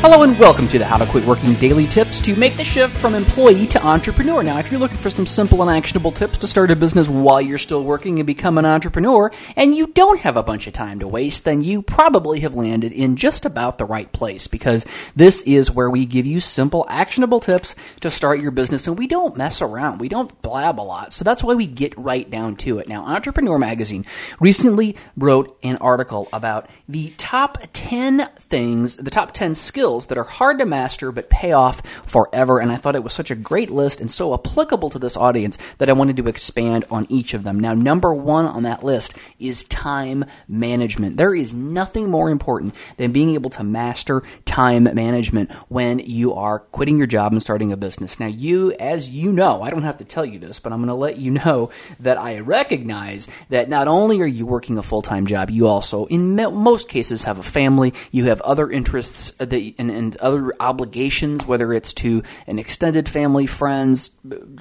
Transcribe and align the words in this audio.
Hello 0.00 0.22
and 0.22 0.38
welcome 0.38 0.68
to 0.68 0.78
the 0.78 0.84
How 0.84 0.96
to 0.96 1.06
Quit 1.06 1.24
Working 1.24 1.54
Daily 1.54 1.88
Tips 1.88 2.20
to 2.20 2.36
make 2.36 2.56
the 2.56 2.62
shift 2.62 2.96
from 2.96 3.16
employee 3.16 3.66
to 3.66 3.84
entrepreneur. 3.84 4.44
Now, 4.44 4.60
if 4.60 4.70
you're 4.70 4.78
looking 4.78 4.96
for 4.96 5.10
some 5.10 5.26
simple 5.26 5.60
and 5.60 5.68
actionable 5.68 6.12
tips 6.12 6.38
to 6.38 6.46
start 6.46 6.70
a 6.70 6.76
business 6.76 7.08
while 7.08 7.40
you're 7.40 7.58
still 7.58 7.82
working 7.82 8.20
and 8.20 8.26
become 8.26 8.58
an 8.58 8.64
entrepreneur, 8.64 9.32
and 9.56 9.74
you 9.74 9.88
don't 9.88 10.20
have 10.20 10.36
a 10.36 10.42
bunch 10.44 10.68
of 10.68 10.72
time 10.72 11.00
to 11.00 11.08
waste, 11.08 11.44
then 11.44 11.64
you 11.64 11.82
probably 11.82 12.38
have 12.40 12.54
landed 12.54 12.92
in 12.92 13.16
just 13.16 13.44
about 13.44 13.78
the 13.78 13.84
right 13.84 14.10
place 14.12 14.46
because 14.46 14.86
this 15.16 15.40
is 15.42 15.68
where 15.68 15.90
we 15.90 16.06
give 16.06 16.26
you 16.26 16.38
simple, 16.38 16.86
actionable 16.88 17.40
tips 17.40 17.74
to 18.00 18.08
start 18.08 18.38
your 18.38 18.52
business 18.52 18.86
and 18.86 18.96
we 18.96 19.08
don't 19.08 19.36
mess 19.36 19.60
around. 19.60 19.98
We 19.98 20.08
don't 20.08 20.40
blab 20.42 20.78
a 20.78 20.80
lot. 20.80 21.12
So 21.12 21.24
that's 21.24 21.42
why 21.42 21.54
we 21.54 21.66
get 21.66 21.98
right 21.98 22.30
down 22.30 22.54
to 22.58 22.78
it. 22.78 22.88
Now, 22.88 23.04
Entrepreneur 23.04 23.58
Magazine 23.58 24.06
recently 24.38 24.94
wrote 25.16 25.58
an 25.64 25.76
article 25.78 26.28
about 26.32 26.70
the 26.88 27.12
top 27.18 27.58
10 27.72 28.28
things, 28.38 28.96
the 28.96 29.10
top 29.10 29.32
10 29.32 29.56
skills 29.56 29.87
skills 29.88 30.06
that 30.06 30.18
are 30.18 30.24
hard 30.24 30.58
to 30.58 30.66
master 30.66 31.10
but 31.10 31.30
pay 31.30 31.52
off 31.52 31.80
forever. 32.06 32.58
And 32.58 32.70
I 32.70 32.76
thought 32.76 32.94
it 32.94 33.02
was 33.02 33.14
such 33.14 33.30
a 33.30 33.34
great 33.34 33.70
list 33.70 34.00
and 34.00 34.10
so 34.10 34.34
applicable 34.34 34.90
to 34.90 34.98
this 34.98 35.16
audience 35.16 35.56
that 35.78 35.88
I 35.88 35.94
wanted 35.94 36.16
to 36.18 36.28
expand 36.28 36.84
on 36.90 37.06
each 37.08 37.32
of 37.32 37.42
them. 37.42 37.58
Now, 37.58 37.72
number 37.72 38.12
one 38.12 38.44
on 38.44 38.64
that 38.64 38.84
list 38.84 39.14
is 39.38 39.64
time 39.64 40.26
management. 40.46 41.16
There 41.16 41.34
is 41.34 41.54
nothing 41.54 42.10
more 42.10 42.28
important 42.28 42.74
than 42.98 43.12
being 43.12 43.30
able 43.30 43.48
to 43.50 43.64
master 43.64 44.22
time 44.44 44.84
management 44.84 45.52
when 45.68 46.00
you 46.00 46.34
are 46.34 46.58
quitting 46.58 46.98
your 46.98 47.06
job 47.06 47.32
and 47.32 47.42
starting 47.42 47.72
a 47.72 47.76
business. 47.78 48.20
Now, 48.20 48.26
you, 48.26 48.72
as 48.72 49.08
you 49.08 49.32
know, 49.32 49.62
I 49.62 49.70
don't 49.70 49.84
have 49.84 49.98
to 49.98 50.04
tell 50.04 50.26
you 50.26 50.38
this, 50.38 50.58
but 50.58 50.70
I'm 50.70 50.80
going 50.80 50.88
to 50.88 50.94
let 50.94 51.16
you 51.16 51.30
know 51.30 51.70
that 52.00 52.18
I 52.18 52.40
recognize 52.40 53.26
that 53.48 53.70
not 53.70 53.88
only 53.88 54.20
are 54.20 54.26
you 54.26 54.44
working 54.44 54.76
a 54.76 54.82
full 54.82 55.02
time 55.02 55.26
job, 55.26 55.48
you 55.48 55.66
also, 55.66 56.04
in 56.06 56.36
most 56.36 56.90
cases, 56.90 57.24
have 57.24 57.38
a 57.38 57.42
family, 57.42 57.94
you 58.10 58.26
have 58.26 58.42
other 58.42 58.70
interests 58.70 59.30
that 59.38 59.77
and, 59.78 59.90
and 59.90 60.16
other 60.16 60.52
obligations, 60.60 61.46
whether 61.46 61.72
it's 61.72 61.92
to 61.94 62.22
an 62.46 62.58
extended 62.58 63.08
family, 63.08 63.46
friends, 63.46 64.10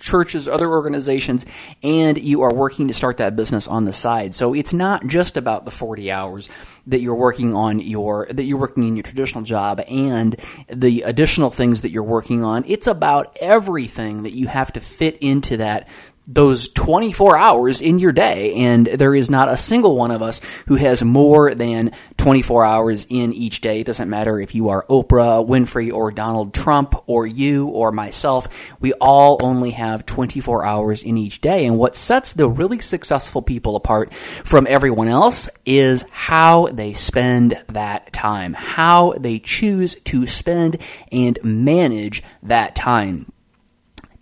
churches, 0.00 0.48
other 0.48 0.68
organizations, 0.68 1.46
and 1.82 2.18
you 2.18 2.42
are 2.42 2.52
working 2.52 2.88
to 2.88 2.94
start 2.94 3.18
that 3.18 3.36
business 3.36 3.66
on 3.66 3.84
the 3.84 3.92
side. 3.92 4.34
So 4.34 4.54
it's 4.54 4.72
not 4.72 5.06
just 5.06 5.36
about 5.36 5.64
the 5.64 5.70
40 5.70 6.10
hours 6.10 6.48
that 6.86 7.00
you're 7.00 7.14
working 7.14 7.54
on 7.54 7.78
your, 7.78 8.26
that 8.30 8.44
you're 8.44 8.58
working 8.58 8.82
in 8.84 8.96
your 8.96 9.02
traditional 9.02 9.44
job 9.44 9.80
and 9.88 10.36
the 10.68 11.02
additional 11.02 11.50
things 11.50 11.82
that 11.82 11.90
you're 11.90 12.02
working 12.02 12.44
on. 12.44 12.64
It's 12.66 12.86
about 12.86 13.36
everything 13.40 14.24
that 14.24 14.32
you 14.32 14.48
have 14.48 14.72
to 14.72 14.80
fit 14.80 15.18
into 15.18 15.58
that 15.58 15.88
those 16.26 16.68
24 16.68 17.36
hours 17.36 17.80
in 17.80 17.98
your 17.98 18.12
day. 18.12 18.54
And 18.54 18.86
there 18.86 19.14
is 19.14 19.28
not 19.28 19.48
a 19.48 19.56
single 19.56 19.96
one 19.96 20.10
of 20.10 20.22
us 20.22 20.40
who 20.66 20.76
has 20.76 21.02
more 21.02 21.54
than 21.54 21.92
24 22.16 22.64
hours 22.64 23.06
in 23.08 23.32
each 23.32 23.60
day. 23.60 23.80
It 23.80 23.86
doesn't 23.86 24.08
matter 24.08 24.40
if 24.40 24.54
you 24.54 24.70
are 24.70 24.86
Oprah 24.88 25.46
Winfrey 25.46 25.92
or 25.92 26.10
Donald 26.10 26.54
Trump 26.54 26.94
or 27.06 27.26
you 27.26 27.68
or 27.68 27.92
myself. 27.92 28.48
We 28.80 28.92
all 28.94 29.38
only 29.42 29.72
have 29.72 30.06
24 30.06 30.64
hours 30.64 31.02
in 31.02 31.18
each 31.18 31.40
day. 31.40 31.66
And 31.66 31.78
what 31.78 31.96
sets 31.96 32.32
the 32.32 32.48
really 32.48 32.78
successful 32.78 33.42
people 33.42 33.76
apart 33.76 34.14
from 34.14 34.66
everyone 34.66 35.08
else 35.08 35.48
is 35.66 36.04
how 36.10 36.68
they 36.68 36.94
spend 36.94 37.62
that 37.68 38.12
time, 38.12 38.54
how 38.54 39.12
they 39.18 39.38
choose 39.38 39.94
to 40.04 40.26
spend 40.26 40.78
and 41.12 41.38
manage 41.42 42.22
that 42.42 42.74
time. 42.74 43.30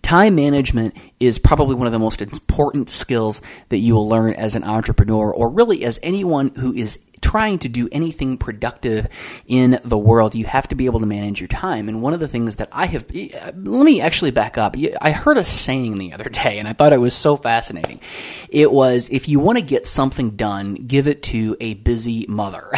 Time 0.01 0.35
management 0.35 0.95
is 1.25 1.39
probably 1.39 1.75
one 1.75 1.87
of 1.87 1.93
the 1.93 1.99
most 1.99 2.21
important 2.21 2.89
skills 2.89 3.41
that 3.69 3.77
you 3.77 3.95
will 3.95 4.07
learn 4.07 4.33
as 4.33 4.55
an 4.55 4.63
entrepreneur 4.63 5.31
or 5.33 5.49
really 5.49 5.83
as 5.83 5.99
anyone 6.03 6.51
who 6.55 6.73
is 6.73 6.99
trying 7.23 7.57
to 7.57 7.69
do 7.69 7.87
anything 7.91 8.37
productive 8.37 9.07
in 9.47 9.79
the 9.83 9.97
world, 9.97 10.35
you 10.35 10.45
have 10.45 10.67
to 10.67 10.75
be 10.75 10.85
able 10.85 10.99
to 10.99 11.05
manage 11.05 11.39
your 11.39 11.47
time. 11.47 11.87
And 11.87 12.01
one 12.01 12.13
of 12.13 12.19
the 12.19 12.27
things 12.27 12.57
that 12.57 12.67
I 12.71 12.85
have, 12.85 13.09
let 13.09 13.55
me 13.55 14.01
actually 14.01 14.31
back 14.31 14.57
up. 14.57 14.75
I 15.01 15.11
heard 15.11 15.37
a 15.37 15.43
saying 15.43 15.97
the 15.97 16.13
other 16.13 16.29
day 16.29 16.59
and 16.59 16.67
I 16.67 16.73
thought 16.73 16.93
it 16.93 16.99
was 16.99 17.15
so 17.15 17.37
fascinating. 17.37 18.01
It 18.49 18.71
was, 18.71 19.09
if 19.09 19.29
you 19.29 19.39
want 19.39 19.57
to 19.57 19.63
get 19.63 19.87
something 19.87 20.31
done, 20.31 20.75
give 20.75 21.07
it 21.07 21.23
to 21.23 21.55
a 21.59 21.75
busy 21.75 22.25
mother. 22.27 22.69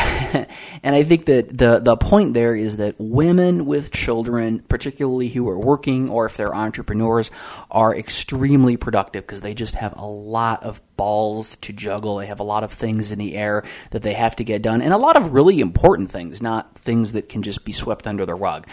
and 0.83 0.95
I 0.95 1.03
think 1.03 1.25
that 1.25 1.57
the, 1.57 1.79
the 1.79 1.97
point 1.97 2.35
there 2.35 2.55
is 2.55 2.77
that 2.77 2.95
women 2.99 3.65
with 3.65 3.91
children, 3.91 4.59
particularly 4.59 5.29
who 5.29 5.49
are 5.49 5.59
working 5.59 6.09
or 6.09 6.25
if 6.27 6.37
they're 6.37 6.55
entrepreneurs, 6.55 7.31
are 7.71 7.95
extremely 7.95 8.34
productive 8.77 9.23
because 9.23 9.41
they 9.41 9.53
just 9.53 9.75
have 9.75 9.97
a 9.97 10.05
lot 10.05 10.63
of 10.63 10.81
balls 10.97 11.55
to 11.57 11.73
juggle. 11.73 12.17
They 12.17 12.27
have 12.27 12.39
a 12.39 12.43
lot 12.43 12.63
of 12.63 12.71
things 12.71 13.11
in 13.11 13.19
the 13.19 13.35
air 13.35 13.63
that 13.91 14.01
they 14.01 14.13
have 14.13 14.35
to 14.37 14.43
get 14.43 14.61
done, 14.61 14.81
and 14.81 14.93
a 14.93 14.97
lot 14.97 15.17
of 15.17 15.33
really 15.33 15.59
important 15.59 16.11
things, 16.11 16.41
not 16.41 16.77
things 16.77 17.13
that 17.13 17.29
can 17.29 17.41
just 17.41 17.65
be 17.65 17.71
swept 17.71 18.07
under 18.07 18.25
the 18.25 18.35
rug. 18.35 18.67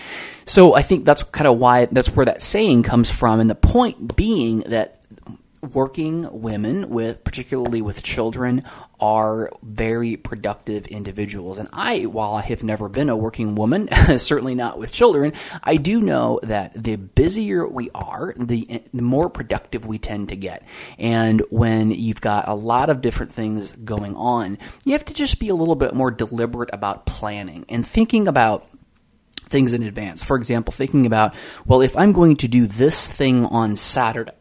So 0.44 0.74
I 0.74 0.82
think 0.82 1.04
that's 1.04 1.22
kind 1.22 1.46
of 1.46 1.58
why 1.58 1.86
that's 1.86 2.14
where 2.14 2.26
that 2.26 2.42
saying 2.42 2.82
comes 2.82 3.10
from, 3.10 3.40
and 3.40 3.50
the 3.50 3.54
point 3.54 4.16
being 4.16 4.60
that 4.60 5.00
working 5.62 6.42
women 6.42 6.90
with 6.90 7.22
particularly 7.22 7.80
with 7.80 8.02
children 8.02 8.64
are 8.98 9.48
very 9.62 10.16
productive 10.16 10.88
individuals 10.88 11.56
and 11.56 11.68
i 11.72 12.02
while 12.02 12.34
i 12.34 12.42
have 12.42 12.64
never 12.64 12.88
been 12.88 13.08
a 13.08 13.16
working 13.16 13.54
woman 13.54 13.88
certainly 14.16 14.56
not 14.56 14.76
with 14.76 14.92
children 14.92 15.32
i 15.62 15.76
do 15.76 16.00
know 16.00 16.40
that 16.42 16.72
the 16.74 16.96
busier 16.96 17.64
we 17.64 17.88
are 17.94 18.34
the, 18.36 18.82
the 18.92 19.02
more 19.02 19.30
productive 19.30 19.86
we 19.86 19.98
tend 19.98 20.28
to 20.30 20.36
get 20.36 20.66
and 20.98 21.40
when 21.50 21.92
you've 21.92 22.20
got 22.20 22.48
a 22.48 22.54
lot 22.54 22.90
of 22.90 23.00
different 23.00 23.30
things 23.30 23.70
going 23.84 24.16
on 24.16 24.58
you 24.84 24.90
have 24.92 25.04
to 25.04 25.14
just 25.14 25.38
be 25.38 25.48
a 25.48 25.54
little 25.54 25.76
bit 25.76 25.94
more 25.94 26.10
deliberate 26.10 26.70
about 26.72 27.06
planning 27.06 27.64
and 27.68 27.86
thinking 27.86 28.26
about 28.26 28.66
things 29.48 29.74
in 29.74 29.82
advance. 29.82 30.22
For 30.22 30.36
example, 30.36 30.72
thinking 30.72 31.04
about, 31.04 31.34
well, 31.66 31.82
if 31.82 31.94
I'm 31.94 32.12
going 32.12 32.36
to 32.38 32.48
do 32.48 32.66
this 32.66 33.06
thing 33.06 33.44
on 33.44 33.76
Saturday, 33.76 34.32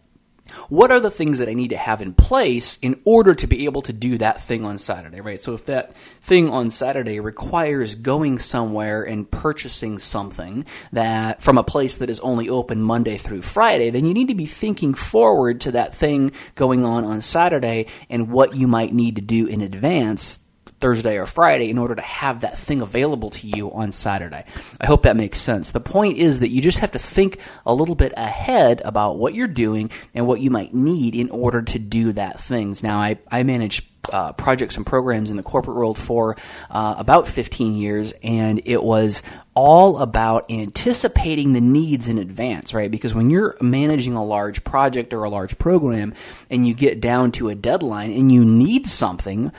what 0.69 0.91
are 0.91 1.00
the 1.00 1.12
things 1.12 1.39
that 1.39 1.50
I 1.50 1.53
need 1.53 1.69
to 1.69 1.78
have 1.78 2.01
in 2.01 2.13
place 2.13 2.78
in 2.81 3.01
order 3.06 3.34
to 3.35 3.47
be 3.47 3.66
able 3.66 3.81
to 3.84 3.94
do 3.94 4.17
that 4.17 4.41
thing 4.41 4.66
on 4.66 4.78
Saturday, 4.78 5.22
right? 5.22 5.41
So 5.41 5.53
if 5.53 5.66
that 5.66 5.95
thing 6.22 6.50
on 6.50 6.69
Saturday 6.69 7.19
requires 7.19 7.95
going 7.95 8.39
somewhere 8.39 9.03
and 9.03 9.29
purchasing 9.29 10.00
something 10.00 10.66
that 10.91 11.41
from 11.41 11.57
a 11.57 11.63
place 11.63 11.97
that 11.97 12.09
is 12.09 12.19
only 12.22 12.50
open 12.50 12.81
Monday 12.81 13.17
through 13.17 13.41
Friday, 13.41 13.90
then 13.90 14.06
you 14.06 14.13
need 14.13 14.28
to 14.28 14.35
be 14.35 14.45
thinking 14.45 14.94
forward 14.94 15.61
to 15.61 15.72
that 15.72 15.95
thing 15.95 16.31
going 16.56 16.85
on 16.85 17.06
on 17.06 17.22
Saturday 17.22 17.88
and 18.09 18.31
what 18.31 18.56
you 18.56 18.67
might 18.67 18.94
need 18.94 19.16
to 19.16 19.22
do 19.22 19.47
in 19.47 19.61
advance 19.61 20.40
Thursday 20.81 21.17
or 21.17 21.25
Friday 21.25 21.69
in 21.69 21.77
order 21.77 21.95
to 21.95 22.01
have 22.01 22.41
that 22.41 22.57
thing 22.57 22.81
available 22.81 23.29
to 23.29 23.47
you 23.47 23.71
on 23.71 23.91
Saturday. 23.91 24.43
I 24.79 24.85
hope 24.85 25.03
that 25.03 25.15
makes 25.15 25.39
sense. 25.39 25.71
The 25.71 25.79
point 25.79 26.17
is 26.17 26.39
that 26.39 26.49
you 26.49 26.61
just 26.61 26.79
have 26.79 26.91
to 26.91 26.99
think 26.99 27.39
a 27.65 27.73
little 27.73 27.95
bit 27.95 28.13
ahead 28.17 28.81
about 28.83 29.17
what 29.17 29.33
you're 29.33 29.47
doing 29.47 29.91
and 30.13 30.27
what 30.27 30.41
you 30.41 30.49
might 30.49 30.73
need 30.73 31.15
in 31.15 31.29
order 31.29 31.61
to 31.61 31.79
do 31.79 32.13
that 32.13 32.39
things. 32.39 32.83
Now, 32.83 32.99
I, 32.99 33.19
I 33.29 33.43
manage 33.43 33.87
uh, 34.11 34.33
projects 34.33 34.77
and 34.77 34.85
programs 34.85 35.29
in 35.29 35.37
the 35.37 35.43
corporate 35.43 35.77
world 35.77 35.97
for 35.97 36.35
uh, 36.69 36.95
about 36.97 37.27
15 37.27 37.73
years, 37.73 38.13
and 38.23 38.61
it 38.65 38.83
was 38.83 39.21
all 39.53 39.97
about 39.99 40.49
anticipating 40.49 41.53
the 41.53 41.61
needs 41.61 42.07
in 42.07 42.17
advance, 42.17 42.73
right? 42.73 42.89
Because 42.89 43.13
when 43.13 43.29
you're 43.29 43.57
managing 43.61 44.13
a 44.13 44.23
large 44.23 44.63
project 44.63 45.13
or 45.13 45.23
a 45.23 45.29
large 45.29 45.57
program 45.57 46.13
and 46.49 46.65
you 46.65 46.73
get 46.73 47.01
down 47.01 47.31
to 47.33 47.49
a 47.49 47.55
deadline 47.55 48.11
and 48.13 48.31
you 48.31 48.45
need 48.45 48.87
something, 48.87 49.51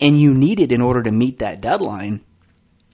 and 0.00 0.20
you 0.20 0.34
need 0.34 0.60
it 0.60 0.72
in 0.72 0.80
order 0.80 1.02
to 1.02 1.10
meet 1.10 1.38
that 1.38 1.60
deadline, 1.60 2.22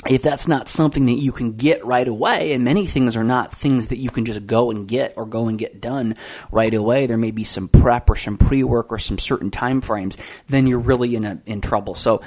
if 0.08 0.22
that's 0.22 0.48
not 0.48 0.68
something 0.68 1.06
that 1.06 1.12
you 1.12 1.30
can 1.30 1.52
get 1.52 1.84
right 1.84 2.08
away, 2.08 2.52
and 2.52 2.64
many 2.64 2.86
things 2.86 3.16
are 3.16 3.24
not 3.24 3.52
things 3.52 3.88
that 3.88 3.98
you 3.98 4.10
can 4.10 4.24
just 4.24 4.46
go 4.46 4.70
and 4.70 4.88
get 4.88 5.14
or 5.16 5.26
go 5.26 5.46
and 5.46 5.58
get 5.58 5.80
done 5.80 6.16
right 6.50 6.74
away, 6.74 7.06
there 7.06 7.16
may 7.16 7.30
be 7.30 7.44
some 7.44 7.68
prep 7.68 8.10
or 8.10 8.16
some 8.16 8.36
pre-work 8.36 8.90
or 8.90 8.98
some 8.98 9.18
certain 9.18 9.50
time 9.50 9.80
frames, 9.80 10.16
then 10.48 10.66
you're 10.66 10.80
really 10.80 11.14
in 11.14 11.24
a, 11.24 11.40
in 11.46 11.60
trouble. 11.60 11.94
So 11.94 12.20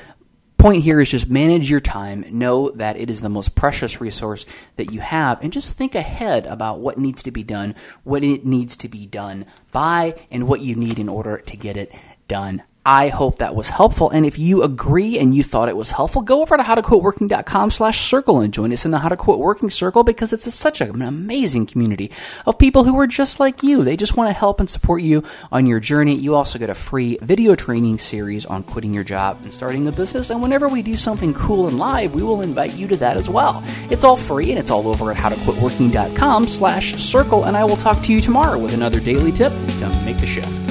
point 0.58 0.84
here 0.84 1.02
is 1.02 1.12
just 1.12 1.30
manage 1.30 1.70
your 1.70 1.82
time, 1.82 2.24
know 2.32 2.72
that 2.72 2.98
it 2.98 3.10
is 3.10 3.20
the 3.20 3.30
most 3.30 3.56
precious 3.56 4.00
resource 4.00 4.46
that 4.78 4.92
you 4.92 5.02
have, 5.02 5.42
and 5.44 5.52
just 5.52 5.74
think 5.74 5.96
ahead 5.96 6.46
about 6.46 6.80
what 6.80 6.98
needs 6.98 7.24
to 7.24 7.32
be 7.32 7.44
done, 7.44 7.76
what 8.04 8.24
it 8.24 8.46
needs 8.46 8.78
to 8.78 8.88
be 8.88 9.06
done 9.06 9.46
by, 9.74 10.16
and 10.32 10.48
what 10.48 10.62
you 10.62 10.76
need 10.76 10.98
in 10.98 11.10
order 11.10 11.40
to 11.40 11.58
get 11.58 11.76
it 11.76 11.94
done. 12.30 12.64
I 12.86 13.08
hope 13.08 13.40
that 13.40 13.56
was 13.56 13.68
helpful. 13.68 14.12
And 14.12 14.28
if 14.28 14.38
you 14.38 14.62
agree 14.62 15.18
and 15.18 15.34
you 15.34 15.42
thought 15.42 15.70
it 15.70 15.76
was 15.76 15.90
helpful, 15.90 16.22
go 16.22 16.44
over 16.44 16.56
to 16.56 16.62
howtoquitworking.com 16.62 17.72
slash 17.72 18.00
circle 18.02 18.42
and 18.42 18.54
join 18.54 18.72
us 18.72 18.86
in 18.86 18.92
the 18.92 19.00
How 19.00 19.10
to 19.10 19.18
Quit 19.18 19.40
Working 19.40 19.72
Circle 19.72 20.04
because 20.04 20.32
it's 20.32 20.46
a, 20.46 20.52
such 20.52 20.82
an 20.82 21.02
amazing 21.02 21.66
community 21.66 22.12
of 22.46 22.60
people 22.60 22.84
who 22.84 23.00
are 23.00 23.08
just 23.08 23.40
like 23.40 23.64
you. 23.64 23.84
They 23.84 23.98
just 23.98 24.16
want 24.16 24.30
to 24.30 24.34
help 24.34 24.60
and 24.60 24.70
support 24.70 25.02
you 25.02 25.24
on 25.52 25.66
your 25.66 25.80
journey. 25.80 26.14
You 26.14 26.36
also 26.36 26.60
get 26.60 26.70
a 26.70 26.76
free 26.76 27.18
video 27.24 27.56
training 27.56 27.98
series 27.98 28.46
on 28.46 28.62
quitting 28.62 28.94
your 28.94 29.04
job 29.04 29.40
and 29.42 29.52
starting 29.52 29.88
a 29.88 29.92
business. 29.92 30.30
And 30.30 30.44
whenever 30.44 30.68
we 30.68 30.84
do 30.84 30.96
something 30.96 31.34
cool 31.34 31.68
and 31.68 31.80
live, 31.80 32.14
we 32.14 32.22
will 32.22 32.42
invite 32.42 32.76
you 32.76 32.88
to 32.90 32.98
that 32.98 33.18
as 33.18 33.28
well. 33.28 33.64
It's 33.90 34.04
all 34.04 34.16
free 34.16 34.52
and 34.52 34.60
it's 34.60 34.70
all 34.70 34.88
over 34.88 35.12
at 35.12 35.18
howtoquitworking.com 35.18 36.48
slash 36.48 36.94
circle. 36.98 37.46
And 37.46 37.58
I 37.58 37.64
will 37.64 37.78
talk 37.78 38.04
to 38.04 38.14
you 38.14 38.22
tomorrow 38.22 38.60
with 38.60 38.76
another 38.76 39.00
daily 39.00 39.32
tip 39.32 39.52
to 39.52 40.02
make 40.06 40.18
the 40.18 40.28
shift. 40.28 40.65